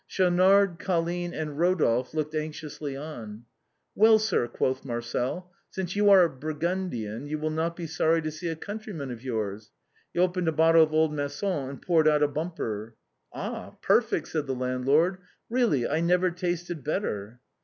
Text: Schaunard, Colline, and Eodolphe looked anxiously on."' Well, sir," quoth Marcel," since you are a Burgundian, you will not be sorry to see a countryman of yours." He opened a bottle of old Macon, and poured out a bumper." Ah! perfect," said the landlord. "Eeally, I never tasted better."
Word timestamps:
Schaunard, 0.07 0.79
Colline, 0.79 1.31
and 1.31 1.51
Eodolphe 1.51 2.15
looked 2.15 2.33
anxiously 2.33 2.97
on."' 2.97 3.43
Well, 3.95 4.17
sir," 4.17 4.47
quoth 4.47 4.83
Marcel," 4.83 5.51
since 5.69 5.95
you 5.95 6.09
are 6.09 6.23
a 6.23 6.27
Burgundian, 6.27 7.27
you 7.27 7.37
will 7.37 7.51
not 7.51 7.75
be 7.75 7.85
sorry 7.85 8.19
to 8.23 8.31
see 8.31 8.47
a 8.47 8.55
countryman 8.55 9.11
of 9.11 9.21
yours." 9.21 9.69
He 10.11 10.19
opened 10.19 10.47
a 10.47 10.51
bottle 10.53 10.81
of 10.81 10.91
old 10.91 11.13
Macon, 11.13 11.69
and 11.69 11.79
poured 11.83 12.07
out 12.07 12.23
a 12.23 12.27
bumper." 12.27 12.95
Ah! 13.31 13.75
perfect," 13.83 14.29
said 14.29 14.47
the 14.47 14.55
landlord. 14.55 15.19
"Eeally, 15.51 15.87
I 15.87 15.99
never 15.99 16.31
tasted 16.31 16.83
better." 16.83 17.39